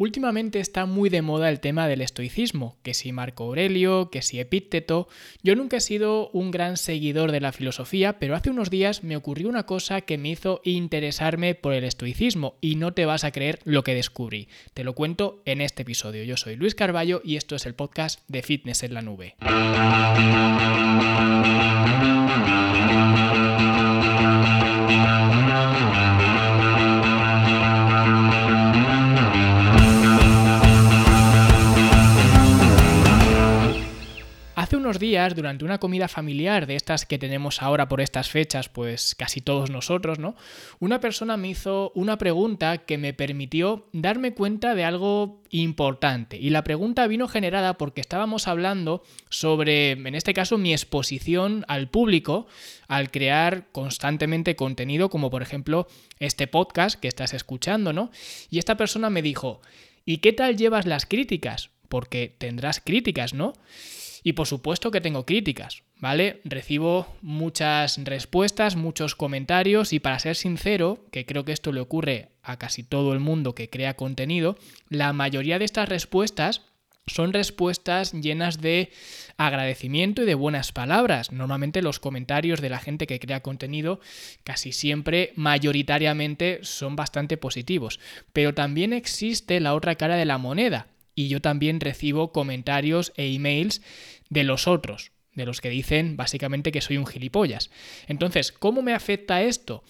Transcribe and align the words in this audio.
Últimamente 0.00 0.60
está 0.60 0.86
muy 0.86 1.10
de 1.10 1.20
moda 1.20 1.50
el 1.50 1.60
tema 1.60 1.86
del 1.86 2.00
estoicismo, 2.00 2.78
que 2.82 2.94
si 2.94 3.12
Marco 3.12 3.44
Aurelio, 3.44 4.08
que 4.08 4.22
si 4.22 4.40
Epícteto. 4.40 5.08
Yo 5.42 5.54
nunca 5.54 5.76
he 5.76 5.80
sido 5.80 6.30
un 6.30 6.50
gran 6.50 6.78
seguidor 6.78 7.32
de 7.32 7.40
la 7.40 7.52
filosofía, 7.52 8.18
pero 8.18 8.34
hace 8.34 8.48
unos 8.48 8.70
días 8.70 9.04
me 9.04 9.14
ocurrió 9.14 9.50
una 9.50 9.66
cosa 9.66 10.00
que 10.00 10.16
me 10.16 10.30
hizo 10.30 10.62
interesarme 10.64 11.54
por 11.54 11.74
el 11.74 11.84
estoicismo 11.84 12.54
y 12.62 12.76
no 12.76 12.94
te 12.94 13.04
vas 13.04 13.24
a 13.24 13.30
creer 13.30 13.58
lo 13.64 13.84
que 13.84 13.92
descubrí. 13.94 14.48
Te 14.72 14.84
lo 14.84 14.94
cuento 14.94 15.42
en 15.44 15.60
este 15.60 15.82
episodio. 15.82 16.24
Yo 16.24 16.38
soy 16.38 16.56
Luis 16.56 16.74
Carballo 16.74 17.20
y 17.22 17.36
esto 17.36 17.54
es 17.54 17.66
el 17.66 17.74
podcast 17.74 18.20
de 18.26 18.40
Fitness 18.40 18.82
en 18.82 18.94
la 18.94 19.02
Nube. 19.02 19.34
Días, 35.00 35.34
durante 35.34 35.64
una 35.64 35.78
comida 35.78 36.06
familiar 36.06 36.68
de 36.68 36.76
estas 36.76 37.04
que 37.04 37.18
tenemos 37.18 37.60
ahora 37.62 37.88
por 37.88 38.00
estas 38.00 38.30
fechas, 38.30 38.68
pues 38.68 39.16
casi 39.16 39.40
todos 39.40 39.70
nosotros, 39.70 40.20
¿no? 40.20 40.36
Una 40.78 41.00
persona 41.00 41.36
me 41.36 41.48
hizo 41.48 41.90
una 41.96 42.18
pregunta 42.18 42.78
que 42.78 42.98
me 42.98 43.12
permitió 43.12 43.88
darme 43.92 44.32
cuenta 44.34 44.76
de 44.76 44.84
algo 44.84 45.42
importante. 45.50 46.36
Y 46.36 46.50
la 46.50 46.62
pregunta 46.62 47.08
vino 47.08 47.26
generada 47.26 47.76
porque 47.76 48.00
estábamos 48.00 48.46
hablando 48.46 49.02
sobre, 49.28 49.90
en 49.92 50.14
este 50.14 50.34
caso, 50.34 50.58
mi 50.58 50.72
exposición 50.72 51.64
al 51.66 51.88
público 51.88 52.46
al 52.86 53.10
crear 53.10 53.66
constantemente 53.72 54.56
contenido, 54.56 55.10
como 55.10 55.30
por 55.30 55.42
ejemplo 55.42 55.86
este 56.18 56.46
podcast 56.46 57.00
que 57.00 57.08
estás 57.08 57.34
escuchando, 57.34 57.92
¿no? 57.92 58.10
Y 58.50 58.58
esta 58.58 58.76
persona 58.76 59.10
me 59.10 59.22
dijo, 59.22 59.60
¿y 60.04 60.18
qué 60.18 60.32
tal 60.32 60.56
llevas 60.56 60.86
las 60.86 61.06
críticas? 61.06 61.70
Porque 61.88 62.34
tendrás 62.36 62.80
críticas, 62.80 63.34
¿no? 63.34 63.54
Y 64.22 64.34
por 64.34 64.46
supuesto 64.46 64.90
que 64.90 65.00
tengo 65.00 65.24
críticas, 65.24 65.82
¿vale? 65.98 66.40
Recibo 66.44 67.06
muchas 67.22 67.98
respuestas, 68.04 68.76
muchos 68.76 69.14
comentarios 69.14 69.92
y 69.92 70.00
para 70.00 70.18
ser 70.18 70.36
sincero, 70.36 71.06
que 71.10 71.26
creo 71.26 71.44
que 71.44 71.52
esto 71.52 71.72
le 71.72 71.80
ocurre 71.80 72.28
a 72.42 72.58
casi 72.58 72.82
todo 72.82 73.12
el 73.12 73.20
mundo 73.20 73.54
que 73.54 73.70
crea 73.70 73.94
contenido, 73.94 74.56
la 74.88 75.12
mayoría 75.12 75.58
de 75.58 75.64
estas 75.64 75.88
respuestas 75.88 76.62
son 77.06 77.32
respuestas 77.32 78.12
llenas 78.12 78.60
de 78.60 78.90
agradecimiento 79.36 80.22
y 80.22 80.26
de 80.26 80.34
buenas 80.34 80.72
palabras. 80.72 81.32
Normalmente 81.32 81.82
los 81.82 81.98
comentarios 81.98 82.60
de 82.60 82.70
la 82.70 82.78
gente 82.78 83.06
que 83.06 83.18
crea 83.18 83.40
contenido 83.40 84.00
casi 84.44 84.72
siempre, 84.72 85.32
mayoritariamente, 85.36 86.60
son 86.62 86.96
bastante 86.96 87.36
positivos. 87.36 88.00
Pero 88.32 88.54
también 88.54 88.92
existe 88.92 89.60
la 89.60 89.74
otra 89.74 89.96
cara 89.96 90.16
de 90.16 90.24
la 90.24 90.38
moneda, 90.38 90.86
y 91.20 91.28
yo 91.28 91.42
también 91.42 91.80
recibo 91.80 92.32
comentarios 92.32 93.12
e 93.14 93.34
emails 93.34 93.82
de 94.30 94.42
los 94.42 94.66
otros, 94.66 95.12
de 95.34 95.44
los 95.44 95.60
que 95.60 95.68
dicen 95.68 96.16
básicamente 96.16 96.72
que 96.72 96.80
soy 96.80 96.96
un 96.96 97.06
gilipollas. 97.06 97.70
Entonces, 98.06 98.52
¿cómo 98.52 98.80
me 98.80 98.94
afecta 98.94 99.42
esto? 99.42 99.84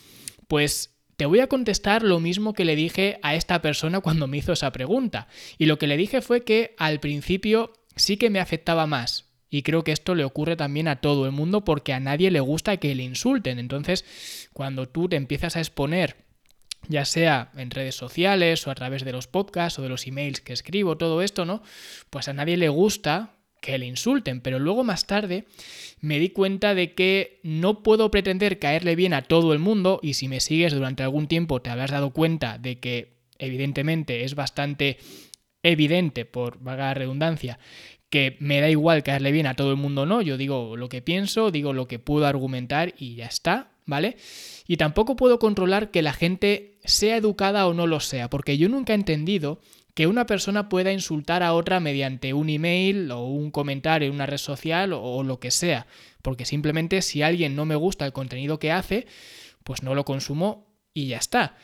Pues 0.48 0.96
te 1.16 1.26
voy 1.26 1.38
a 1.38 1.46
contestar 1.46 2.02
lo 2.02 2.18
mismo 2.18 2.52
que 2.52 2.64
le 2.64 2.74
dije 2.74 3.20
a 3.22 3.36
esta 3.36 3.62
persona 3.62 4.00
cuando 4.00 4.26
me 4.26 4.38
hizo 4.38 4.52
esa 4.52 4.72
pregunta. 4.72 5.28
Y 5.56 5.66
lo 5.66 5.78
que 5.78 5.86
le 5.86 5.96
dije 5.96 6.20
fue 6.20 6.42
que 6.42 6.74
al 6.78 6.98
principio 6.98 7.74
sí 7.94 8.16
que 8.16 8.30
me 8.30 8.40
afectaba 8.40 8.88
más. 8.88 9.26
Y 9.50 9.62
creo 9.62 9.84
que 9.84 9.92
esto 9.92 10.16
le 10.16 10.24
ocurre 10.24 10.56
también 10.56 10.88
a 10.88 11.00
todo 11.00 11.26
el 11.26 11.32
mundo 11.32 11.64
porque 11.64 11.92
a 11.92 12.00
nadie 12.00 12.32
le 12.32 12.40
gusta 12.40 12.78
que 12.78 12.94
le 12.96 13.04
insulten. 13.04 13.60
Entonces, 13.60 14.04
cuando 14.52 14.88
tú 14.88 15.08
te 15.08 15.14
empiezas 15.14 15.54
a 15.54 15.60
exponer 15.60 16.16
ya 16.90 17.04
sea 17.04 17.50
en 17.56 17.70
redes 17.70 17.94
sociales 17.94 18.66
o 18.66 18.70
a 18.70 18.74
través 18.74 19.04
de 19.04 19.12
los 19.12 19.28
podcasts 19.28 19.78
o 19.78 19.82
de 19.82 19.88
los 19.88 20.06
emails 20.08 20.40
que 20.40 20.52
escribo, 20.52 20.96
todo 20.96 21.22
esto, 21.22 21.44
¿no? 21.44 21.62
Pues 22.10 22.26
a 22.28 22.32
nadie 22.32 22.56
le 22.56 22.68
gusta 22.68 23.36
que 23.62 23.78
le 23.78 23.86
insulten, 23.86 24.40
pero 24.40 24.58
luego 24.58 24.82
más 24.82 25.06
tarde 25.06 25.44
me 26.00 26.18
di 26.18 26.30
cuenta 26.30 26.74
de 26.74 26.94
que 26.94 27.38
no 27.44 27.84
puedo 27.84 28.10
pretender 28.10 28.58
caerle 28.58 28.96
bien 28.96 29.14
a 29.14 29.22
todo 29.22 29.52
el 29.52 29.60
mundo 29.60 30.00
y 30.02 30.14
si 30.14 30.26
me 30.26 30.40
sigues 30.40 30.72
durante 30.72 31.04
algún 31.04 31.28
tiempo 31.28 31.62
te 31.62 31.70
habrás 31.70 31.92
dado 31.92 32.10
cuenta 32.10 32.58
de 32.58 32.80
que 32.80 33.20
evidentemente 33.38 34.24
es 34.24 34.34
bastante 34.34 34.98
evidente, 35.62 36.24
por 36.24 36.58
vaga 36.60 36.92
redundancia, 36.94 37.58
que 38.08 38.36
me 38.40 38.60
da 38.60 38.68
igual 38.68 39.04
caerle 39.04 39.30
bien 39.30 39.46
a 39.46 39.54
todo 39.54 39.70
el 39.70 39.76
mundo 39.76 40.06
no, 40.06 40.22
yo 40.22 40.36
digo 40.36 40.76
lo 40.76 40.88
que 40.88 41.02
pienso, 41.02 41.52
digo 41.52 41.72
lo 41.72 41.86
que 41.86 42.00
puedo 42.00 42.26
argumentar 42.26 42.94
y 42.98 43.14
ya 43.14 43.26
está, 43.26 43.69
¿vale? 43.86 44.16
Y 44.66 44.76
tampoco 44.76 45.16
puedo 45.16 45.38
controlar 45.38 45.90
que 45.90 46.02
la 46.02 46.12
gente 46.12 46.78
sea 46.84 47.16
educada 47.16 47.66
o 47.66 47.74
no 47.74 47.86
lo 47.86 48.00
sea, 48.00 48.30
porque 48.30 48.58
yo 48.58 48.68
nunca 48.68 48.92
he 48.92 48.96
entendido 48.96 49.60
que 49.94 50.06
una 50.06 50.26
persona 50.26 50.68
pueda 50.68 50.92
insultar 50.92 51.42
a 51.42 51.52
otra 51.52 51.80
mediante 51.80 52.32
un 52.32 52.48
email 52.48 53.10
o 53.10 53.24
un 53.26 53.50
comentario 53.50 54.08
en 54.08 54.14
una 54.14 54.26
red 54.26 54.38
social 54.38 54.92
o, 54.92 55.22
lo 55.22 55.40
que 55.40 55.50
sea, 55.50 55.86
porque 56.22 56.44
simplemente 56.44 57.02
si 57.02 57.22
alguien 57.22 57.56
no 57.56 57.64
me 57.64 57.74
gusta 57.74 58.06
el 58.06 58.12
contenido 58.12 58.58
que 58.58 58.72
hace, 58.72 59.06
pues 59.64 59.82
no 59.82 59.94
lo 59.94 60.04
consumo 60.04 60.72
y 60.94 61.08
ya 61.08 61.18
está. 61.18 61.56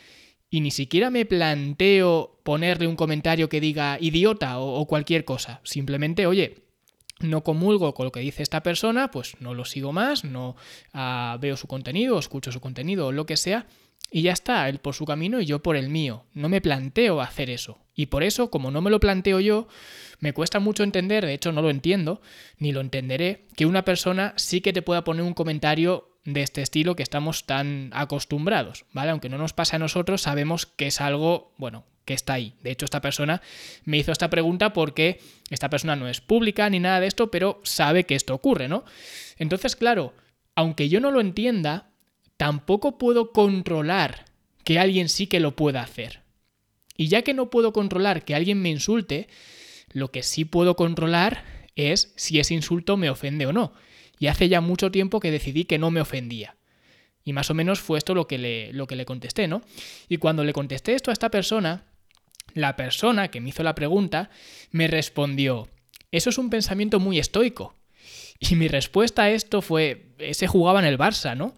Y 0.49 0.61
ni 0.61 0.71
siquiera 0.71 1.09
me 1.09 1.25
planteo 1.25 2.39
ponerle 2.43 2.87
un 2.87 2.95
comentario 2.95 3.49
que 3.49 3.59
diga 3.59 3.97
idiota 3.99 4.59
o, 4.59 4.85
cualquier 4.87 5.25
cosa. 5.25 5.59
Simplemente, 5.63 6.25
oye, 6.25 6.66
no 7.19 7.43
comulgo 7.43 7.93
con 7.93 8.05
lo 8.05 8.11
que 8.11 8.19
dice 8.19 8.43
esta 8.43 8.61
persona, 8.63 9.11
pues 9.11 9.35
no 9.39 9.53
lo 9.53 9.65
sigo 9.65 9.91
más, 9.91 10.23
no 10.23 10.55
ah, 10.93 11.37
veo 11.39 11.57
su 11.57 11.67
contenido, 11.67 12.19
escucho 12.19 12.51
su 12.51 12.61
contenido 12.61 13.07
o 13.07 13.11
lo 13.11 13.25
que 13.25 13.37
sea, 13.37 13.67
y 14.09 14.21
ya 14.21 14.31
está, 14.31 14.69
él 14.69 14.79
por 14.79 14.93
su 14.93 15.05
camino 15.05 15.41
y 15.41 15.45
yo 15.45 15.61
por 15.61 15.75
el 15.75 15.89
mío. 15.89 16.25
No 16.33 16.47
me 16.47 16.61
planteo 16.61 17.19
hacer 17.19 17.49
eso. 17.49 17.79
Y 17.93 18.05
por 18.05 18.23
eso, 18.23 18.49
como 18.49 18.71
no 18.71 18.81
me 18.81 18.89
lo 18.89 18.99
planteo 18.99 19.39
yo, 19.39 19.67
me 20.19 20.33
cuesta 20.33 20.59
mucho 20.59 20.83
entender, 20.83 21.25
de 21.25 21.33
hecho 21.33 21.51
no 21.51 21.61
lo 21.61 21.69
entiendo, 21.69 22.21
ni 22.57 22.71
lo 22.71 22.79
entenderé, 22.79 23.47
que 23.55 23.65
una 23.65 23.83
persona 23.83 24.33
sí 24.37 24.61
que 24.61 24.71
te 24.71 24.81
pueda 24.81 25.03
poner 25.03 25.23
un 25.23 25.33
comentario 25.33 26.16
de 26.27 26.41
este 26.41 26.61
estilo 26.61 26.97
que 26.97 27.03
estamos 27.03 27.45
tan 27.45 27.89
acostumbrados, 27.93 28.83
¿vale? 28.91 29.11
Aunque 29.11 29.29
no 29.29 29.37
nos 29.37 29.53
pase 29.53 29.77
a 29.77 29.79
nosotros, 29.79 30.21
sabemos 30.21 30.65
que 30.65 30.87
es 30.87 30.99
algo, 30.99 31.53
bueno, 31.57 31.85
que 32.03 32.13
está 32.13 32.33
ahí. 32.33 32.53
De 32.61 32.69
hecho, 32.69 32.83
esta 32.83 32.99
persona 32.99 33.41
me 33.85 33.97
hizo 33.97 34.11
esta 34.11 34.29
pregunta 34.29 34.73
porque 34.73 35.21
esta 35.49 35.69
persona 35.69 35.95
no 35.95 36.09
es 36.09 36.19
pública 36.19 36.69
ni 36.69 36.79
nada 36.79 36.99
de 36.99 37.07
esto, 37.07 37.31
pero 37.31 37.61
sabe 37.63 38.03
que 38.03 38.15
esto 38.15 38.35
ocurre, 38.35 38.67
¿no? 38.67 38.83
Entonces, 39.37 39.77
claro, 39.77 40.13
aunque 40.53 40.89
yo 40.89 40.99
no 40.99 41.11
lo 41.11 41.21
entienda, 41.21 41.91
tampoco 42.35 42.97
puedo 42.97 43.31
controlar 43.31 44.25
que 44.65 44.79
alguien 44.79 45.07
sí 45.07 45.27
que 45.27 45.39
lo 45.39 45.55
pueda 45.55 45.81
hacer. 45.81 46.23
Y 46.97 47.07
ya 47.07 47.21
que 47.21 47.33
no 47.33 47.49
puedo 47.49 47.71
controlar 47.71 48.25
que 48.25 48.35
alguien 48.35 48.61
me 48.61 48.69
insulte, 48.69 49.29
lo 49.93 50.11
que 50.11 50.23
sí 50.23 50.43
puedo 50.43 50.75
controlar 50.75 51.45
es 51.77 52.11
si 52.17 52.41
ese 52.41 52.53
insulto 52.53 52.97
me 52.97 53.09
ofende 53.09 53.45
o 53.45 53.53
no. 53.53 53.71
Y 54.19 54.27
hace 54.27 54.49
ya 54.49 54.61
mucho 54.61 54.91
tiempo 54.91 55.19
que 55.19 55.31
decidí 55.31 55.65
que 55.65 55.77
no 55.77 55.91
me 55.91 56.01
ofendía. 56.01 56.55
Y 57.23 57.33
más 57.33 57.49
o 57.49 57.53
menos 57.53 57.79
fue 57.79 57.97
esto 57.97 58.15
lo 58.15 58.27
que 58.27 58.37
le, 58.37 58.71
lo 58.73 58.87
que 58.87 58.95
le 58.95 59.05
contesté, 59.05 59.47
¿no? 59.47 59.61
Y 60.07 60.17
cuando 60.17 60.43
le 60.43 60.53
contesté 60.53 60.93
esto 60.93 61.11
a 61.11 61.13
esta 61.13 61.29
persona, 61.29 61.83
la 62.53 62.75
persona 62.75 63.29
que 63.29 63.41
me 63.41 63.49
hizo 63.49 63.63
la 63.63 63.75
pregunta 63.75 64.29
me 64.71 64.87
respondió, 64.87 65.67
eso 66.11 66.29
es 66.29 66.37
un 66.37 66.49
pensamiento 66.49 66.99
muy 66.99 67.19
estoico. 67.19 67.75
Y 68.39 68.55
mi 68.55 68.67
respuesta 68.67 69.23
a 69.23 69.29
esto 69.29 69.61
fue, 69.61 70.13
ese 70.19 70.47
jugaba 70.47 70.79
en 70.79 70.85
el 70.85 70.97
Barça, 70.97 71.35
¿no? 71.35 71.55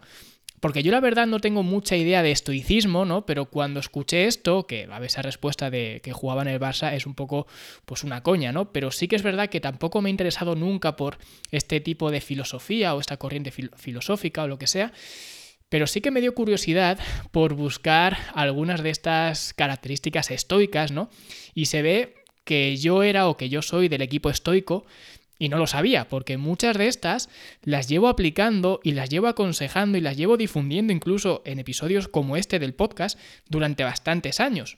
Porque 0.59 0.83
yo 0.83 0.91
la 0.91 0.99
verdad 0.99 1.27
no 1.27 1.39
tengo 1.39 1.63
mucha 1.63 1.95
idea 1.95 2.21
de 2.21 2.31
estoicismo, 2.31 3.05
¿no? 3.05 3.25
Pero 3.25 3.45
cuando 3.45 3.79
escuché 3.79 4.25
esto, 4.25 4.67
que 4.67 4.87
a 4.91 5.03
esa 5.03 5.21
respuesta 5.21 5.69
de 5.69 6.01
que 6.03 6.11
jugaba 6.11 6.41
en 6.41 6.49
el 6.49 6.59
Barça 6.59 6.93
es 6.93 7.05
un 7.05 7.15
poco 7.15 7.47
pues 7.85 8.03
una 8.03 8.23
coña, 8.23 8.51
¿no? 8.51 8.71
Pero 8.71 8.91
sí 8.91 9.07
que 9.07 9.15
es 9.15 9.23
verdad 9.23 9.49
que 9.49 9.61
tampoco 9.61 10.01
me 10.01 10.09
he 10.09 10.11
interesado 10.11 10.55
nunca 10.55 10.95
por 10.95 11.17
este 11.51 11.79
tipo 11.79 12.11
de 12.11 12.21
filosofía 12.21 12.93
o 12.93 12.99
esta 12.99 13.17
corriente 13.17 13.51
filosófica 13.51 14.43
o 14.43 14.47
lo 14.47 14.59
que 14.59 14.67
sea. 14.67 14.91
Pero 15.69 15.85
sí 15.85 16.01
que 16.01 16.11
me 16.11 16.21
dio 16.21 16.33
curiosidad 16.33 16.99
por 17.31 17.53
buscar 17.53 18.17
algunas 18.33 18.81
de 18.81 18.89
estas 18.89 19.53
características 19.53 20.31
estoicas, 20.31 20.91
¿no? 20.91 21.09
Y 21.53 21.67
se 21.67 21.81
ve 21.83 22.15
que 22.43 22.75
yo 22.77 23.03
era 23.03 23.27
o 23.27 23.37
que 23.37 23.49
yo 23.49 23.61
soy 23.61 23.87
del 23.87 24.01
equipo 24.01 24.31
estoico, 24.31 24.85
y 25.39 25.47
no 25.47 25.57
lo 25.57 25.65
sabía, 25.65 26.09
porque 26.09 26.37
muchas 26.37 26.77
de 26.77 26.87
estas 26.87 27.29
las 27.63 27.87
llevo 27.87 28.09
aplicando 28.09 28.81
y 28.83 28.91
las 28.91 29.09
llevo 29.09 29.27
aconsejando 29.27 29.97
y 29.97 30.01
las 30.01 30.17
llevo 30.17 30.35
difundiendo 30.35 30.91
incluso 30.91 31.41
en 31.45 31.59
episodios 31.59 32.09
como 32.09 32.35
este 32.35 32.59
del 32.59 32.75
podcast 32.75 33.17
durante 33.47 33.85
bastantes 33.85 34.41
años. 34.41 34.77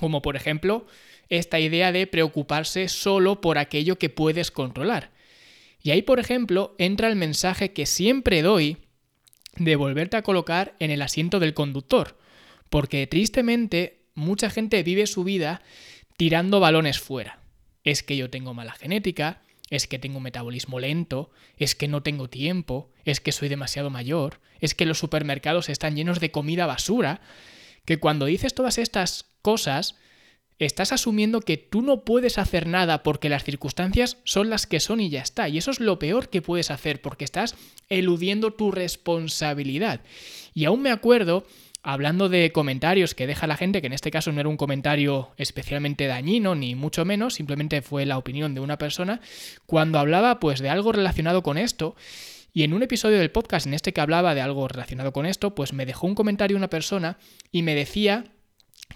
Como 0.00 0.22
por 0.22 0.36
ejemplo 0.36 0.86
esta 1.28 1.60
idea 1.60 1.92
de 1.92 2.06
preocuparse 2.06 2.88
solo 2.88 3.40
por 3.40 3.58
aquello 3.58 3.98
que 3.98 4.08
puedes 4.08 4.50
controlar. 4.50 5.10
Y 5.82 5.90
ahí, 5.90 6.02
por 6.02 6.18
ejemplo, 6.18 6.74
entra 6.78 7.08
el 7.08 7.16
mensaje 7.16 7.72
que 7.72 7.86
siempre 7.86 8.42
doy 8.42 8.78
de 9.56 9.76
volverte 9.76 10.16
a 10.16 10.22
colocar 10.22 10.74
en 10.78 10.90
el 10.90 11.02
asiento 11.02 11.40
del 11.40 11.54
conductor, 11.54 12.18
porque 12.70 13.06
tristemente 13.06 14.00
mucha 14.14 14.48
gente 14.48 14.82
vive 14.82 15.06
su 15.06 15.24
vida 15.24 15.62
tirando 16.16 16.58
balones 16.58 16.98
fuera. 16.98 17.38
Es 17.84 18.02
que 18.02 18.16
yo 18.16 18.30
tengo 18.30 18.54
mala 18.54 18.72
genética, 18.72 19.42
es 19.70 19.86
que 19.86 19.98
tengo 19.98 20.18
un 20.18 20.24
metabolismo 20.24 20.80
lento, 20.80 21.30
es 21.56 21.74
que 21.74 21.88
no 21.88 22.02
tengo 22.02 22.28
tiempo, 22.28 22.90
es 23.04 23.20
que 23.20 23.32
soy 23.32 23.48
demasiado 23.48 23.90
mayor, 23.90 24.40
es 24.60 24.74
que 24.74 24.86
los 24.86 24.98
supermercados 24.98 25.68
están 25.68 25.96
llenos 25.96 26.20
de 26.20 26.30
comida 26.30 26.66
basura, 26.66 27.20
que 27.84 27.98
cuando 27.98 28.26
dices 28.26 28.54
todas 28.54 28.78
estas 28.78 29.26
cosas, 29.42 29.96
Estás 30.60 30.92
asumiendo 30.92 31.40
que 31.40 31.56
tú 31.56 31.82
no 31.82 32.04
puedes 32.04 32.38
hacer 32.38 32.68
nada 32.68 33.02
porque 33.02 33.28
las 33.28 33.42
circunstancias 33.42 34.18
son 34.22 34.50
las 34.50 34.68
que 34.68 34.78
son 34.78 35.00
y 35.00 35.10
ya 35.10 35.20
está. 35.20 35.48
Y 35.48 35.58
eso 35.58 35.72
es 35.72 35.80
lo 35.80 35.98
peor 35.98 36.28
que 36.30 36.42
puedes 36.42 36.70
hacer 36.70 37.00
porque 37.00 37.24
estás 37.24 37.56
eludiendo 37.88 38.52
tu 38.52 38.70
responsabilidad. 38.70 40.02
Y 40.54 40.66
aún 40.66 40.82
me 40.82 40.92
acuerdo 40.92 41.44
hablando 41.84 42.30
de 42.30 42.50
comentarios 42.50 43.14
que 43.14 43.26
deja 43.26 43.46
la 43.46 43.58
gente, 43.58 43.80
que 43.80 43.86
en 43.86 43.92
este 43.92 44.10
caso 44.10 44.32
no 44.32 44.40
era 44.40 44.48
un 44.48 44.56
comentario 44.56 45.32
especialmente 45.36 46.06
dañino, 46.06 46.54
ni 46.54 46.74
mucho 46.74 47.04
menos, 47.04 47.34
simplemente 47.34 47.82
fue 47.82 48.06
la 48.06 48.16
opinión 48.16 48.54
de 48.54 48.60
una 48.60 48.78
persona, 48.78 49.20
cuando 49.66 49.98
hablaba 49.98 50.40
pues 50.40 50.60
de 50.60 50.70
algo 50.70 50.92
relacionado 50.92 51.42
con 51.42 51.58
esto, 51.58 51.94
y 52.54 52.62
en 52.62 52.72
un 52.72 52.82
episodio 52.82 53.18
del 53.18 53.30
podcast 53.30 53.66
en 53.66 53.74
este 53.74 53.92
que 53.92 54.00
hablaba 54.00 54.34
de 54.34 54.40
algo 54.40 54.66
relacionado 54.66 55.12
con 55.12 55.26
esto, 55.26 55.54
pues 55.54 55.74
me 55.74 55.84
dejó 55.84 56.06
un 56.06 56.14
comentario 56.14 56.56
una 56.56 56.70
persona 56.70 57.18
y 57.52 57.62
me 57.62 57.74
decía 57.74 58.24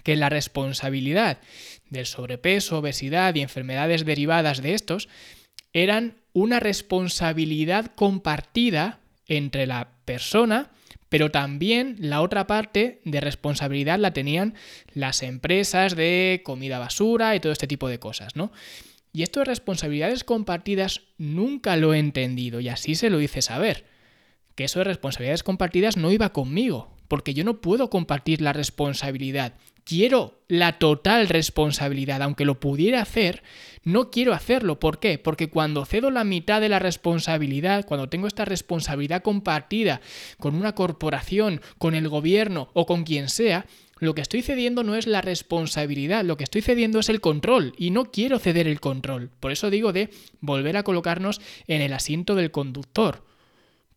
que 0.03 0.15
la 0.15 0.29
responsabilidad 0.29 1.39
del 1.89 2.07
sobrepeso, 2.07 2.79
obesidad 2.79 3.35
y 3.35 3.41
enfermedades 3.41 4.03
derivadas 4.03 4.61
de 4.61 4.73
estos 4.73 5.09
eran 5.73 6.15
una 6.33 6.59
responsabilidad 6.59 7.91
compartida 7.95 8.99
entre 9.27 9.67
la 9.67 9.91
persona, 10.05 10.71
pero 11.09 11.31
también 11.31 11.95
la 11.99 12.21
otra 12.21 12.47
parte 12.47 13.01
de 13.03 13.19
responsabilidad 13.19 13.99
la 13.99 14.13
tenían 14.13 14.53
las 14.93 15.23
empresas 15.23 15.95
de 15.95 16.41
comida 16.45 16.79
basura 16.79 17.35
y 17.35 17.39
todo 17.39 17.51
este 17.51 17.67
tipo 17.67 17.89
de 17.89 17.99
cosas, 17.99 18.35
¿no? 18.35 18.51
Y 19.11 19.23
esto 19.23 19.39
de 19.39 19.45
responsabilidades 19.45 20.23
compartidas 20.23 21.01
nunca 21.17 21.75
lo 21.75 21.93
he 21.93 21.99
entendido 21.99 22.59
y 22.59 22.69
así 22.69 22.93
se 22.93 23.09
lo 23.09 23.19
hice 23.21 23.41
saber. 23.41 23.85
Que 24.55 24.65
eso 24.65 24.79
de 24.79 24.85
responsabilidades 24.85 25.41
compartidas 25.41 25.97
no 25.97 26.11
iba 26.11 26.31
conmigo, 26.31 26.95
porque 27.09 27.33
yo 27.33 27.43
no 27.43 27.59
puedo 27.59 27.89
compartir 27.89 28.41
la 28.41 28.53
responsabilidad. 28.53 29.55
Quiero 29.83 30.39
la 30.47 30.77
total 30.77 31.27
responsabilidad, 31.27 32.21
aunque 32.21 32.45
lo 32.45 32.59
pudiera 32.59 33.01
hacer, 33.01 33.43
no 33.83 34.11
quiero 34.11 34.33
hacerlo. 34.33 34.79
¿Por 34.79 34.99
qué? 34.99 35.17
Porque 35.17 35.49
cuando 35.49 35.83
cedo 35.83 36.11
la 36.11 36.23
mitad 36.23 36.61
de 36.61 36.69
la 36.69 36.79
responsabilidad, 36.79 37.85
cuando 37.85 38.07
tengo 38.07 38.27
esta 38.27 38.45
responsabilidad 38.45 39.23
compartida 39.23 39.99
con 40.37 40.55
una 40.55 40.75
corporación, 40.75 41.59
con 41.79 41.95
el 41.95 42.07
gobierno 42.07 42.69
o 42.73 42.85
con 42.85 43.03
quien 43.03 43.29
sea, 43.29 43.65
lo 43.97 44.13
que 44.13 44.21
estoy 44.21 44.43
cediendo 44.43 44.83
no 44.83 44.95
es 44.95 45.07
la 45.07 45.21
responsabilidad, 45.21 46.23
lo 46.23 46.37
que 46.37 46.43
estoy 46.43 46.61
cediendo 46.61 46.99
es 46.99 47.09
el 47.09 47.19
control 47.19 47.73
y 47.75 47.89
no 47.89 48.11
quiero 48.11 48.37
ceder 48.37 48.67
el 48.67 48.79
control. 48.79 49.31
Por 49.39 49.51
eso 49.51 49.71
digo 49.71 49.91
de 49.91 50.11
volver 50.39 50.77
a 50.77 50.83
colocarnos 50.83 51.41
en 51.67 51.81
el 51.81 51.93
asiento 51.93 52.35
del 52.35 52.51
conductor, 52.51 53.23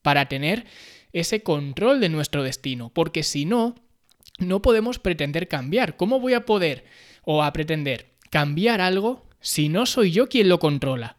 para 0.03 0.27
tener 0.27 0.67
ese 1.13 1.43
control 1.43 2.01
de 2.01 2.09
nuestro 2.09 2.43
destino, 2.43 2.91
porque 2.95 3.23
si 3.23 3.45
no, 3.45 3.75
no 4.39 4.63
podemos 4.63 4.99
pretender 4.99 5.49
cambiar. 5.49 5.97
¿Cómo 5.97 6.21
voy 6.21 6.35
a 6.35 6.47
poder 6.47 6.85
o 7.25 7.43
a 7.43 7.53
pretender 7.53 8.13
cambiar 8.31 8.81
algo 8.81 9.27
si 9.41 9.69
no 9.69 9.87
soy 9.87 10.13
yo 10.13 10.29
quien 10.29 10.49
lo 10.49 10.59
controla? 10.59 11.17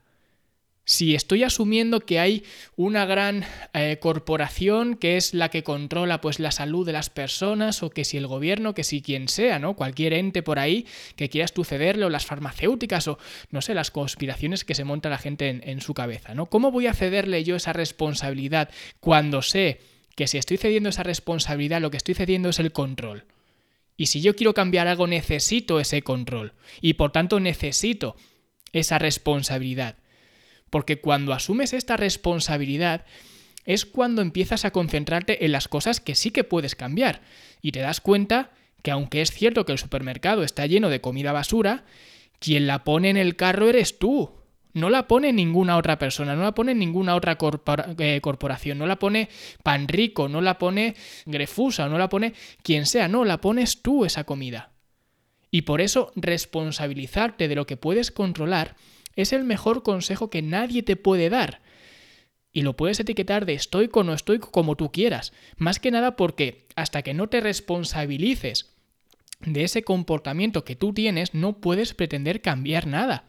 Si 0.86 1.16
estoy 1.16 1.44
asumiendo 1.44 2.02
que 2.02 2.20
hay 2.20 2.44
una 2.76 3.06
gran 3.06 3.46
eh, 3.74 4.00
corporación 4.02 4.96
que 4.96 5.16
es 5.16 5.34
la 5.34 5.48
que 5.48 5.64
controla 5.64 6.20
pues 6.20 6.42
la 6.42 6.52
salud 6.52 6.86
de 6.86 6.92
las 6.92 7.10
personas 7.10 7.84
o 7.84 7.90
que 7.90 8.04
si 8.04 8.18
el 8.18 8.28
gobierno, 8.28 8.74
que 8.74 8.84
si 8.84 9.02
quien 9.02 9.30
sea, 9.30 9.60
¿no? 9.60 9.76
Cualquier 9.76 10.12
ente 10.12 10.44
por 10.44 10.60
ahí 10.60 10.86
que 11.16 11.30
quieras 11.30 11.54
tú 11.54 11.64
cederle 11.64 12.04
o 12.04 12.10
las 12.10 12.26
farmacéuticas 12.26 13.08
o 13.08 13.18
no 13.50 13.62
sé, 13.62 13.74
las 13.74 13.92
conspiraciones 13.92 14.66
que 14.66 14.76
se 14.76 14.84
monta 14.84 15.10
la 15.10 15.18
gente 15.18 15.48
en, 15.48 15.62
en 15.64 15.80
su 15.80 15.94
cabeza, 15.94 16.36
¿no? 16.36 16.48
¿Cómo 16.48 16.70
voy 16.70 16.88
a 16.88 16.94
cederle 16.94 17.46
yo 17.46 17.56
esa 17.56 17.72
responsabilidad 17.72 18.70
cuando 19.00 19.42
sé 19.42 19.80
que 20.16 20.28
si 20.28 20.38
estoy 20.38 20.58
cediendo 20.58 20.90
esa 20.90 21.04
responsabilidad 21.04 21.80
lo 21.80 21.92
que 21.92 21.98
estoy 21.98 22.14
cediendo 22.14 22.50
es 22.50 22.60
el 22.60 22.74
control? 22.74 23.24
Y 23.96 24.08
si 24.08 24.20
yo 24.20 24.36
quiero 24.36 24.54
cambiar 24.54 24.88
algo 24.88 25.08
necesito 25.08 25.80
ese 25.80 26.02
control 26.02 26.52
y 26.82 26.96
por 26.96 27.14
tanto 27.14 27.40
necesito 27.40 28.18
esa 28.74 29.00
responsabilidad. 29.00 30.03
Porque 30.74 31.00
cuando 31.00 31.34
asumes 31.34 31.72
esta 31.72 31.98
responsabilidad 31.98 33.06
es 33.64 33.86
cuando 33.86 34.24
empiezas 34.24 34.66
a 34.66 34.72
concentrarte 34.72 35.46
en 35.46 35.52
las 35.52 35.68
cosas 35.68 36.00
que 36.00 36.16
sí 36.16 36.32
que 36.32 36.44
puedes 36.44 36.74
cambiar. 36.74 37.22
Y 37.62 37.74
te 37.74 37.80
das 37.82 38.02
cuenta 38.02 38.50
que 38.82 38.90
aunque 38.90 39.22
es 39.22 39.30
cierto 39.30 39.68
que 39.68 39.72
el 39.72 39.78
supermercado 39.78 40.42
está 40.42 40.66
lleno 40.66 40.90
de 40.90 41.00
comida 41.00 41.32
basura, 41.32 41.84
quien 42.40 42.66
la 42.66 42.84
pone 42.84 43.12
en 43.12 43.18
el 43.18 43.36
carro 43.36 43.70
eres 43.70 44.00
tú. 44.00 44.32
No 44.74 44.90
la 44.90 45.08
pone 45.08 45.32
ninguna 45.32 45.78
otra 45.78 46.00
persona, 46.00 46.36
no 46.36 46.42
la 46.42 46.56
pone 46.56 46.74
ninguna 46.74 47.14
otra 47.14 47.38
eh, 48.00 48.20
corporación, 48.20 48.80
no 48.80 48.88
la 48.88 48.98
pone 48.98 49.30
Panrico, 49.62 50.28
no 50.28 50.42
la 50.42 50.58
pone 50.58 50.96
Grefusa, 51.28 51.88
no 51.88 52.00
la 52.00 52.10
pone 52.10 52.34
quien 52.64 52.88
sea, 52.88 53.08
no, 53.08 53.26
la 53.26 53.42
pones 53.42 53.84
tú 53.84 54.06
esa 54.06 54.24
comida. 54.24 54.72
Y 55.52 55.62
por 55.62 55.82
eso 55.82 56.12
responsabilizarte 56.16 57.48
de 57.48 57.54
lo 57.54 57.68
que 57.68 57.78
puedes 57.78 58.10
controlar 58.10 58.76
es 59.16 59.34
el 59.34 59.44
mejor 59.44 59.84
consejo 59.84 60.30
que 60.30 60.42
nadie 60.42 60.84
te 60.84 60.96
puede 60.96 61.30
dar. 61.30 61.62
Y 62.52 62.62
lo 62.62 62.76
puedes 62.76 63.00
etiquetar 63.00 63.46
de 63.46 63.54
estoico 63.54 64.02
o 64.02 64.04
no 64.04 64.14
estoico 64.14 64.52
como 64.52 64.76
tú 64.76 64.92
quieras. 64.92 65.34
Más 65.58 65.80
que 65.80 65.92
nada 65.92 66.16
porque 66.16 66.68
hasta 66.76 67.02
que 67.02 67.14
no 67.14 67.28
te 67.28 67.42
responsabilices 67.42 68.76
de 69.42 69.64
ese 69.64 69.84
comportamiento 69.84 70.64
que 70.64 70.76
tú 70.76 70.94
tienes, 70.94 71.34
no 71.34 71.60
puedes 71.60 71.94
pretender 71.94 72.42
cambiar 72.42 72.88
nada. 72.88 73.26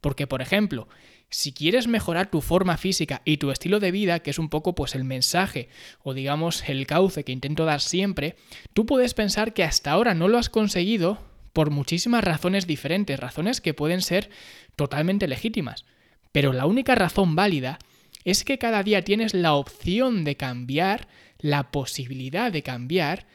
Porque, 0.00 0.26
por 0.26 0.42
ejemplo, 0.42 0.88
si 1.30 1.52
quieres 1.52 1.86
mejorar 1.88 2.30
tu 2.30 2.40
forma 2.40 2.76
física 2.76 3.22
y 3.24 3.38
tu 3.38 3.50
estilo 3.50 3.80
de 3.80 3.90
vida, 3.90 4.20
que 4.20 4.30
es 4.30 4.38
un 4.38 4.48
poco 4.48 4.74
pues 4.74 4.94
el 4.94 5.04
mensaje 5.04 5.68
o 6.02 6.14
digamos 6.14 6.68
el 6.68 6.86
cauce 6.86 7.24
que 7.24 7.32
intento 7.32 7.64
dar 7.64 7.80
siempre, 7.80 8.36
tú 8.72 8.86
puedes 8.86 9.14
pensar 9.14 9.52
que 9.52 9.64
hasta 9.64 9.90
ahora 9.90 10.14
no 10.14 10.28
lo 10.28 10.38
has 10.38 10.48
conseguido 10.48 11.18
por 11.54 11.70
muchísimas 11.70 12.22
razones 12.22 12.66
diferentes, 12.66 13.18
razones 13.18 13.62
que 13.62 13.72
pueden 13.72 14.02
ser 14.02 14.28
totalmente 14.76 15.26
legítimas. 15.26 15.86
Pero 16.32 16.52
la 16.52 16.66
única 16.66 16.94
razón 16.94 17.34
válida 17.36 17.78
es 18.24 18.44
que 18.44 18.58
cada 18.58 18.82
día 18.82 19.02
tienes 19.02 19.32
la 19.32 19.54
opción 19.54 20.24
de 20.24 20.36
cambiar, 20.36 21.08
la 21.38 21.70
posibilidad 21.70 22.52
de 22.52 22.62
cambiar, 22.62 23.26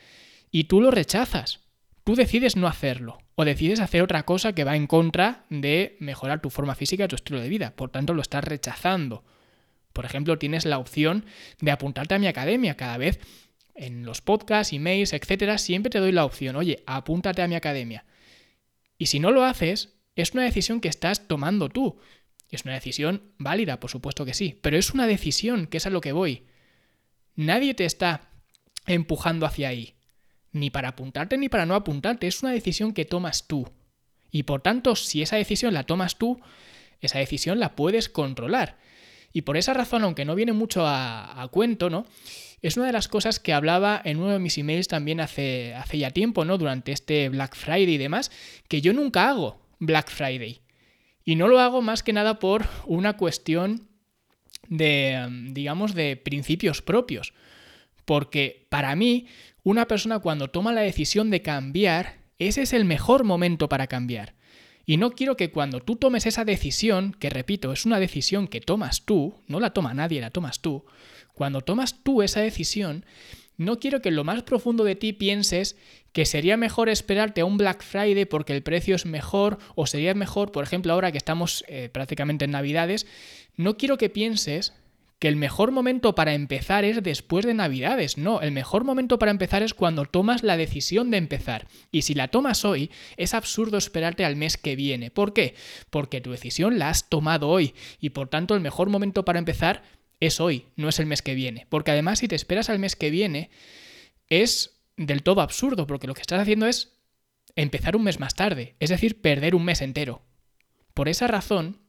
y 0.51 0.65
tú 0.65 0.81
lo 0.81 0.91
rechazas. 0.91 1.61
Tú 2.03 2.15
decides 2.15 2.55
no 2.55 2.67
hacerlo, 2.67 3.19
o 3.35 3.45
decides 3.45 3.79
hacer 3.79 4.01
otra 4.01 4.23
cosa 4.23 4.53
que 4.53 4.63
va 4.63 4.75
en 4.75 4.87
contra 4.87 5.45
de 5.49 5.95
mejorar 5.99 6.41
tu 6.41 6.49
forma 6.49 6.75
física 6.75 7.07
tu 7.07 7.15
estilo 7.15 7.39
de 7.39 7.49
vida. 7.49 7.73
Por 7.75 7.89
tanto, 7.89 8.13
lo 8.13 8.21
estás 8.21 8.43
rechazando. 8.43 9.23
Por 9.93 10.05
ejemplo, 10.05 10.37
tienes 10.37 10.65
la 10.65 10.77
opción 10.77 11.25
de 11.61 11.71
apuntarte 11.71 12.15
a 12.15 12.19
mi 12.19 12.27
academia 12.27 12.75
cada 12.75 12.97
vez 12.97 13.19
en 13.79 14.05
los 14.05 14.21
podcasts, 14.21 14.73
emails, 14.73 15.13
etcétera, 15.13 15.57
siempre 15.57 15.89
te 15.89 15.99
doy 15.99 16.11
la 16.11 16.25
opción, 16.25 16.57
oye, 16.57 16.83
apúntate 16.85 17.41
a 17.41 17.47
mi 17.47 17.55
academia. 17.55 18.05
Y 18.97 19.07
si 19.07 19.19
no 19.19 19.31
lo 19.31 19.45
haces, 19.45 19.95
es 20.15 20.33
una 20.33 20.43
decisión 20.43 20.81
que 20.81 20.89
estás 20.89 21.27
tomando 21.27 21.69
tú. 21.69 21.99
Es 22.49 22.65
una 22.65 22.73
decisión 22.73 23.31
válida, 23.37 23.79
por 23.79 23.89
supuesto 23.89 24.25
que 24.25 24.33
sí, 24.33 24.59
pero 24.61 24.77
es 24.77 24.91
una 24.91 25.07
decisión 25.07 25.65
que 25.65 25.77
es 25.77 25.85
a 25.85 25.91
lo 25.91 26.01
que 26.01 26.11
voy. 26.11 26.45
Nadie 27.35 27.73
te 27.73 27.85
está 27.85 28.31
empujando 28.85 29.45
hacia 29.45 29.69
ahí, 29.69 29.95
ni 30.51 30.69
para 30.69 30.89
apuntarte 30.89 31.37
ni 31.37 31.47
para 31.47 31.65
no 31.65 31.75
apuntarte, 31.75 32.27
es 32.27 32.43
una 32.43 32.51
decisión 32.51 32.93
que 32.93 33.05
tomas 33.05 33.47
tú. 33.47 33.71
Y 34.29 34.43
por 34.43 34.61
tanto, 34.61 34.95
si 34.95 35.21
esa 35.21 35.37
decisión 35.37 35.73
la 35.73 35.85
tomas 35.85 36.17
tú, 36.17 36.41
esa 36.99 37.19
decisión 37.19 37.59
la 37.59 37.75
puedes 37.75 38.09
controlar. 38.09 38.77
Y 39.31 39.43
por 39.43 39.55
esa 39.55 39.73
razón, 39.73 40.03
aunque 40.03 40.25
no 40.25 40.35
viene 40.35 40.51
mucho 40.51 40.85
a, 40.85 41.41
a 41.41 41.47
cuento, 41.47 41.89
¿no? 41.89 42.05
Es 42.61 42.77
una 42.77 42.87
de 42.87 42.93
las 42.93 43.07
cosas 43.07 43.39
que 43.39 43.53
hablaba 43.53 44.01
en 44.03 44.19
uno 44.19 44.33
de 44.33 44.39
mis 44.39 44.57
emails 44.57 44.87
también 44.87 45.19
hace, 45.21 45.73
ya 45.93 46.11
tiempo, 46.11 46.43
¿no? 46.45 46.57
Durante 46.57 46.91
este 46.91 47.29
Black 47.29 47.55
Friday 47.55 47.93
y 47.93 47.97
demás, 47.97 48.31
que 48.67 48.81
yo 48.81 48.93
nunca 48.93 49.29
hago 49.29 49.61
Black 49.79 50.09
Friday. 50.09 50.61
Y 51.23 51.35
no 51.35 51.47
lo 51.47 51.59
hago 51.59 51.81
más 51.81 52.03
que 52.03 52.13
nada 52.13 52.39
por 52.39 52.65
una 52.85 53.15
cuestión 53.15 53.87
de, 54.67 55.27
digamos, 55.51 55.93
de 55.93 56.17
principios 56.17 56.81
propios. 56.81 57.33
Porque 58.05 58.67
para 58.69 58.95
mí, 58.95 59.27
una 59.63 59.87
persona 59.87 60.19
cuando 60.19 60.49
toma 60.49 60.73
la 60.73 60.81
decisión 60.81 61.29
de 61.29 61.41
cambiar, 61.41 62.17
ese 62.39 62.63
es 62.63 62.73
el 62.73 62.85
mejor 62.85 63.23
momento 63.23 63.69
para 63.69 63.87
cambiar. 63.87 64.33
Y 64.89 64.97
no 64.97 65.11
quiero 65.11 65.37
que 65.37 65.51
cuando 65.51 65.81
tú 65.81 65.97
tomes 65.97 66.25
esa 66.25 66.45
decisión, 66.45 67.13
que 67.13 67.29
repito, 67.29 67.71
es 67.71 67.85
una 67.85 67.99
decisión 67.99 68.47
que 68.47 68.59
tomas 68.59 69.03
tú, 69.05 69.35
no 69.45 69.59
la 69.59 69.69
toma 69.69 69.93
nadie, 69.93 70.19
la 70.19 70.31
tomas 70.31 70.61
tú, 70.61 70.83
cuando 71.35 71.61
tomas 71.61 72.01
tú 72.01 72.23
esa 72.23 72.41
decisión, 72.41 73.05
no 73.55 73.77
quiero 73.77 74.01
que 74.01 74.09
en 74.09 74.15
lo 74.15 74.23
más 74.23 74.41
profundo 74.41 74.83
de 74.83 74.95
ti 74.95 75.13
pienses 75.13 75.77
que 76.11 76.25
sería 76.25 76.57
mejor 76.57 76.89
esperarte 76.89 77.41
a 77.41 77.45
un 77.45 77.59
Black 77.59 77.83
Friday 77.83 78.25
porque 78.25 78.51
el 78.55 78.63
precio 78.63 78.95
es 78.95 79.05
mejor 79.05 79.59
o 79.75 79.85
sería 79.85 80.15
mejor, 80.15 80.51
por 80.51 80.63
ejemplo, 80.63 80.91
ahora 80.91 81.11
que 81.11 81.19
estamos 81.19 81.63
eh, 81.67 81.89
prácticamente 81.93 82.45
en 82.45 82.51
Navidades, 82.51 83.05
no 83.57 83.77
quiero 83.77 83.99
que 83.99 84.09
pienses 84.09 84.73
que 85.19 85.27
el 85.27 85.35
mejor 85.35 85.71
momento 85.71 86.15
para 86.15 86.33
empezar 86.33 86.85
es 86.85 87.03
después 87.03 87.45
de 87.45 87.53
Navidades. 87.53 88.17
No, 88.17 88.39
el 88.41 88.51
mejor 88.51 88.85
momento 88.85 89.19
para 89.19 89.31
empezar 89.31 89.61
es 89.63 89.73
cuando 89.73 90.05
tomas 90.05 90.43
la 90.43 90.55
decisión 90.55 91.11
de 91.11 91.17
empezar. 91.17 91.67
Y 91.91 92.03
si 92.03 92.13
la 92.13 92.29
tomas 92.29 92.63
hoy, 92.63 92.89
es 93.17 93.33
absurdo 93.33 93.77
esperarte 93.77 94.23
al 94.23 94.37
mes 94.37 94.55
que 94.55 94.77
viene. 94.77 95.11
¿Por 95.11 95.33
qué? 95.33 95.55
Porque 95.89 96.21
tu 96.21 96.31
decisión 96.31 96.79
la 96.79 96.89
has 96.89 97.09
tomado 97.09 97.49
hoy 97.49 97.73
y 97.99 98.11
por 98.11 98.29
tanto 98.29 98.55
el 98.55 98.61
mejor 98.61 98.89
momento 98.89 99.25
para 99.25 99.39
empezar 99.39 99.83
es 100.21 100.39
hoy, 100.39 100.67
no 100.77 100.87
es 100.87 100.99
el 100.99 101.05
mes 101.05 101.21
que 101.21 101.35
viene. 101.35 101.67
Porque 101.69 101.91
además 101.91 102.19
si 102.19 102.29
te 102.29 102.35
esperas 102.35 102.69
al 102.69 102.79
mes 102.79 102.95
que 102.95 103.09
viene, 103.09 103.49
es 104.29 104.79
del 104.95 105.23
todo 105.23 105.41
absurdo, 105.41 105.85
porque 105.85 106.07
lo 106.07 106.13
que 106.13 106.21
estás 106.21 106.41
haciendo 106.41 106.65
es 106.65 106.93
empezar 107.55 107.95
un 107.97 108.03
mes 108.03 108.19
más 108.19 108.35
tarde, 108.35 108.75
es 108.79 108.89
decir, 108.89 109.21
perder 109.21 109.53
un 109.53 109.65
mes 109.65 109.81
entero. 109.81 110.21
Por 110.93 111.09
esa 111.09 111.27
razón, 111.27 111.81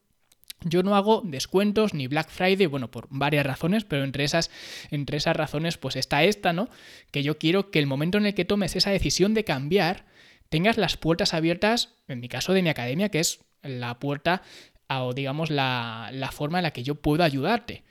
yo 0.62 0.82
no 0.82 0.94
hago 0.96 1.22
descuentos 1.24 1.94
ni 1.94 2.06
Black 2.06 2.28
Friday, 2.28 2.66
bueno, 2.66 2.90
por 2.90 3.06
varias 3.10 3.46
razones, 3.46 3.84
pero 3.84 4.04
entre 4.04 4.24
esas, 4.24 4.50
entre 4.90 5.16
esas 5.16 5.36
razones 5.36 5.78
pues 5.78 5.96
está 5.96 6.24
esta, 6.24 6.52
¿no? 6.52 6.68
Que 7.10 7.22
yo 7.22 7.38
quiero 7.38 7.70
que 7.70 7.78
el 7.78 7.86
momento 7.86 8.18
en 8.18 8.26
el 8.26 8.34
que 8.34 8.44
tomes 8.44 8.76
esa 8.76 8.90
decisión 8.90 9.34
de 9.34 9.44
cambiar, 9.44 10.04
tengas 10.48 10.76
las 10.76 10.96
puertas 10.96 11.34
abiertas, 11.34 11.94
en 12.08 12.20
mi 12.20 12.28
caso 12.28 12.52
de 12.52 12.62
mi 12.62 12.68
academia, 12.68 13.08
que 13.08 13.20
es 13.20 13.40
la 13.62 13.98
puerta 13.98 14.42
o 14.88 15.14
digamos 15.14 15.50
la, 15.50 16.10
la 16.12 16.32
forma 16.32 16.58
en 16.58 16.64
la 16.64 16.72
que 16.72 16.82
yo 16.82 16.96
puedo 16.96 17.22
ayudarte. 17.22 17.84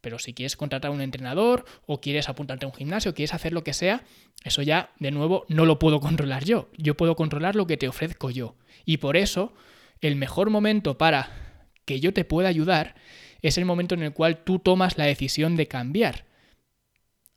Pero 0.00 0.18
si 0.18 0.32
quieres 0.32 0.56
contratar 0.56 0.90
a 0.90 0.94
un 0.94 1.00
entrenador 1.00 1.64
o 1.86 2.00
quieres 2.00 2.28
apuntarte 2.28 2.64
a 2.64 2.68
un 2.68 2.74
gimnasio, 2.74 3.14
quieres 3.14 3.34
hacer 3.34 3.52
lo 3.52 3.64
que 3.64 3.74
sea, 3.74 4.04
eso 4.44 4.62
ya, 4.62 4.92
de 5.00 5.10
nuevo, 5.10 5.44
no 5.48 5.66
lo 5.66 5.80
puedo 5.80 6.00
controlar 6.00 6.44
yo. 6.44 6.68
Yo 6.76 6.96
puedo 6.96 7.16
controlar 7.16 7.56
lo 7.56 7.66
que 7.66 7.76
te 7.76 7.88
ofrezco 7.88 8.30
yo. 8.30 8.54
Y 8.84 8.98
por 8.98 9.16
eso, 9.16 9.52
el 10.00 10.14
mejor 10.14 10.50
momento 10.50 10.96
para 10.96 11.47
que 11.88 12.00
yo 12.00 12.12
te 12.12 12.26
pueda 12.26 12.50
ayudar 12.50 12.94
es 13.40 13.56
el 13.56 13.64
momento 13.64 13.94
en 13.94 14.02
el 14.02 14.12
cual 14.12 14.44
tú 14.44 14.58
tomas 14.58 14.98
la 14.98 15.06
decisión 15.06 15.56
de 15.56 15.68
cambiar. 15.68 16.26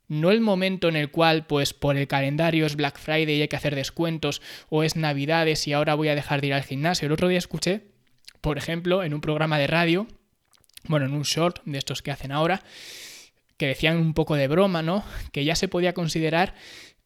No 0.08 0.30
el 0.30 0.42
momento 0.42 0.90
en 0.90 0.96
el 0.96 1.10
cual, 1.10 1.46
pues 1.46 1.72
por 1.72 1.96
el 1.96 2.06
calendario 2.06 2.66
es 2.66 2.76
Black 2.76 2.98
Friday 2.98 3.36
y 3.36 3.40
hay 3.40 3.48
que 3.48 3.56
hacer 3.56 3.74
descuentos, 3.74 4.42
o 4.68 4.82
es 4.82 4.94
Navidades 4.94 5.66
y 5.66 5.72
ahora 5.72 5.94
voy 5.94 6.08
a 6.08 6.14
dejar 6.14 6.42
de 6.42 6.48
ir 6.48 6.54
al 6.54 6.64
gimnasio. 6.64 7.06
El 7.06 7.12
otro 7.12 7.28
día 7.28 7.38
escuché, 7.38 7.86
por 8.42 8.58
ejemplo, 8.58 9.02
en 9.02 9.14
un 9.14 9.22
programa 9.22 9.58
de 9.58 9.68
radio, 9.68 10.06
bueno, 10.86 11.06
en 11.06 11.14
un 11.14 11.22
short 11.22 11.60
de 11.64 11.78
estos 11.78 12.02
que 12.02 12.10
hacen 12.10 12.30
ahora, 12.30 12.62
que 13.56 13.68
decían 13.68 13.96
un 13.96 14.12
poco 14.12 14.34
de 14.34 14.48
broma, 14.48 14.82
¿no? 14.82 15.02
Que 15.32 15.46
ya 15.46 15.56
se 15.56 15.68
podía 15.68 15.94
considerar 15.94 16.54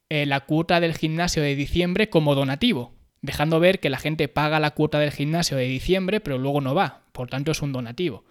eh, 0.09 0.25
la 0.25 0.41
cuota 0.41 0.81
del 0.81 0.97
gimnasio 0.97 1.41
de 1.41 1.55
diciembre 1.55 2.09
como 2.09 2.35
donativo, 2.35 2.96
dejando 3.21 3.59
ver 3.59 3.79
que 3.79 3.89
la 3.89 3.97
gente 3.97 4.27
paga 4.27 4.59
la 4.59 4.71
cuota 4.71 4.99
del 4.99 5.11
gimnasio 5.11 5.57
de 5.57 5.65
diciembre, 5.65 6.19
pero 6.19 6.37
luego 6.37 6.61
no 6.61 6.75
va, 6.75 7.03
por 7.11 7.29
tanto 7.29 7.51
es 7.51 7.61
un 7.61 7.73
donativo, 7.73 8.25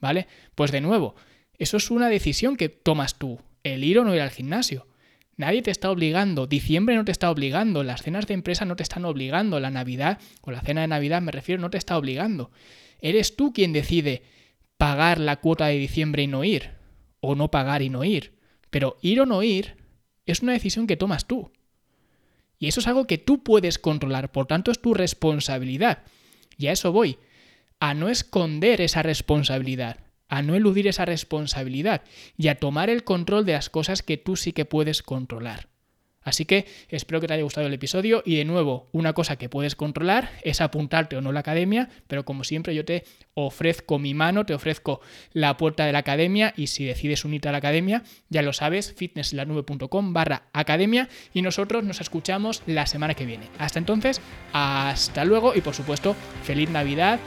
¿vale? 0.00 0.26
Pues 0.54 0.70
de 0.70 0.80
nuevo, 0.80 1.14
eso 1.58 1.76
es 1.76 1.90
una 1.90 2.08
decisión 2.08 2.56
que 2.56 2.68
tomas 2.68 3.18
tú, 3.18 3.40
el 3.64 3.84
ir 3.84 3.98
o 3.98 4.04
no 4.04 4.14
ir 4.14 4.20
al 4.20 4.30
gimnasio. 4.30 4.86
Nadie 5.36 5.62
te 5.62 5.70
está 5.70 5.90
obligando, 5.90 6.46
diciembre 6.46 6.96
no 6.96 7.04
te 7.04 7.12
está 7.12 7.30
obligando, 7.30 7.84
las 7.84 8.02
cenas 8.02 8.26
de 8.26 8.34
empresa 8.34 8.64
no 8.64 8.74
te 8.74 8.82
están 8.82 9.04
obligando, 9.04 9.60
la 9.60 9.70
Navidad 9.70 10.18
o 10.40 10.50
la 10.50 10.60
cena 10.60 10.80
de 10.80 10.88
Navidad 10.88 11.22
me 11.22 11.30
refiero 11.30 11.60
no 11.60 11.70
te 11.70 11.78
está 11.78 11.96
obligando. 11.96 12.50
Eres 13.00 13.36
tú 13.36 13.52
quien 13.52 13.72
decide 13.72 14.22
pagar 14.76 15.18
la 15.18 15.36
cuota 15.36 15.66
de 15.66 15.78
diciembre 15.78 16.22
y 16.24 16.26
no 16.26 16.42
ir, 16.42 16.70
o 17.20 17.34
no 17.36 17.50
pagar 17.50 17.82
y 17.82 17.88
no 17.88 18.02
ir. 18.04 18.32
Pero 18.70 18.96
ir 19.00 19.20
o 19.20 19.26
no 19.26 19.42
ir 19.42 19.76
es 20.26 20.42
una 20.42 20.52
decisión 20.52 20.86
que 20.86 20.96
tomas 20.96 21.26
tú. 21.26 21.52
Y 22.58 22.68
eso 22.68 22.80
es 22.80 22.86
algo 22.86 23.06
que 23.06 23.18
tú 23.18 23.42
puedes 23.42 23.78
controlar, 23.78 24.32
por 24.32 24.46
tanto 24.46 24.70
es 24.70 24.80
tu 24.80 24.94
responsabilidad. 24.94 26.02
Y 26.56 26.66
a 26.66 26.72
eso 26.72 26.92
voy, 26.92 27.18
a 27.80 27.94
no 27.94 28.08
esconder 28.08 28.80
esa 28.80 29.02
responsabilidad, 29.02 30.00
a 30.28 30.42
no 30.42 30.54
eludir 30.54 30.88
esa 30.88 31.04
responsabilidad 31.04 32.02
y 32.36 32.48
a 32.48 32.56
tomar 32.56 32.90
el 32.90 33.04
control 33.04 33.46
de 33.46 33.52
las 33.52 33.70
cosas 33.70 34.02
que 34.02 34.16
tú 34.16 34.36
sí 34.36 34.52
que 34.52 34.64
puedes 34.64 35.02
controlar. 35.02 35.68
Así 36.28 36.44
que 36.44 36.66
espero 36.88 37.20
que 37.20 37.26
te 37.26 37.34
haya 37.34 37.42
gustado 37.42 37.66
el 37.66 37.74
episodio 37.74 38.22
y 38.24 38.36
de 38.36 38.44
nuevo, 38.44 38.88
una 38.92 39.12
cosa 39.12 39.36
que 39.36 39.48
puedes 39.48 39.74
controlar 39.74 40.30
es 40.42 40.60
apuntarte 40.60 41.16
o 41.16 41.20
no 41.20 41.30
a 41.30 41.32
la 41.32 41.40
academia, 41.40 41.88
pero 42.06 42.24
como 42.24 42.44
siempre 42.44 42.74
yo 42.74 42.84
te 42.84 43.04
ofrezco 43.34 43.98
mi 43.98 44.14
mano, 44.14 44.44
te 44.44 44.54
ofrezco 44.54 45.00
la 45.32 45.56
puerta 45.56 45.86
de 45.86 45.92
la 45.92 46.00
academia 46.00 46.52
y 46.56 46.68
si 46.68 46.84
decides 46.84 47.24
unirte 47.24 47.48
a 47.48 47.52
la 47.52 47.58
academia, 47.58 48.02
ya 48.28 48.42
lo 48.42 48.52
sabes, 48.52 48.92
fitnesslanube.com 48.92 50.12
barra 50.12 50.48
academia 50.52 51.08
y 51.32 51.42
nosotros 51.42 51.82
nos 51.84 52.00
escuchamos 52.00 52.62
la 52.66 52.86
semana 52.86 53.14
que 53.14 53.26
viene. 53.26 53.46
Hasta 53.58 53.78
entonces, 53.78 54.20
hasta 54.52 55.24
luego 55.24 55.54
y 55.54 55.60
por 55.60 55.74
supuesto, 55.74 56.14
feliz 56.42 56.70
Navidad 56.70 57.18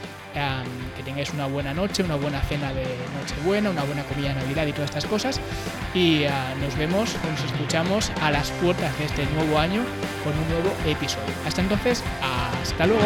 que 0.96 1.02
tengáis 1.02 1.32
una 1.32 1.46
buena 1.46 1.74
noche, 1.74 2.02
una 2.02 2.16
buena 2.16 2.40
cena 2.42 2.72
de 2.72 2.84
Nochebuena, 3.18 3.70
una 3.70 3.84
buena 3.84 4.02
comida 4.04 4.28
de 4.28 4.34
Navidad 4.34 4.66
y 4.66 4.72
todas 4.72 4.90
estas 4.90 5.06
cosas. 5.06 5.40
Y 5.94 6.24
ah, 6.24 6.54
nos 6.60 6.76
vemos, 6.76 7.16
nos 7.30 7.44
escuchamos 7.44 8.12
a 8.20 8.30
las 8.30 8.50
puertas 8.52 8.96
de 8.98 9.04
este 9.06 9.26
nuevo 9.34 9.58
año 9.58 9.82
con 10.24 10.32
un 10.36 10.48
nuevo 10.48 10.74
episodio. 10.86 11.34
Hasta 11.46 11.60
entonces, 11.60 12.02
hasta 12.20 12.86
luego. 12.86 13.02